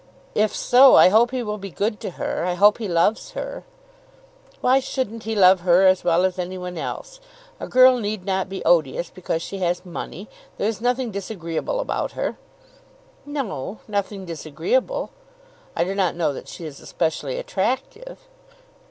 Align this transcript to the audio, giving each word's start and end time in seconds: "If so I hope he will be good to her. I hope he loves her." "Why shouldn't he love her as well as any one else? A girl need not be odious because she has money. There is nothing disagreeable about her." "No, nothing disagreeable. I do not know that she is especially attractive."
"If 0.33 0.55
so 0.55 0.95
I 0.95 1.09
hope 1.09 1.29
he 1.29 1.43
will 1.43 1.59
be 1.59 1.69
good 1.69 1.99
to 1.99 2.09
her. 2.17 2.43
I 2.43 2.55
hope 2.55 2.79
he 2.79 2.87
loves 2.87 3.33
her." 3.33 3.65
"Why 4.59 4.79
shouldn't 4.79 5.25
he 5.25 5.35
love 5.35 5.59
her 5.59 5.85
as 5.85 6.03
well 6.03 6.25
as 6.25 6.39
any 6.39 6.57
one 6.57 6.75
else? 6.75 7.19
A 7.59 7.67
girl 7.67 7.99
need 7.99 8.25
not 8.25 8.49
be 8.49 8.65
odious 8.65 9.11
because 9.11 9.43
she 9.43 9.59
has 9.59 9.85
money. 9.85 10.27
There 10.57 10.67
is 10.67 10.81
nothing 10.81 11.11
disagreeable 11.11 11.79
about 11.79 12.13
her." 12.13 12.35
"No, 13.27 13.77
nothing 13.87 14.25
disagreeable. 14.25 15.11
I 15.75 15.83
do 15.83 15.93
not 15.93 16.15
know 16.15 16.33
that 16.33 16.47
she 16.47 16.65
is 16.65 16.79
especially 16.79 17.37
attractive." 17.37 18.27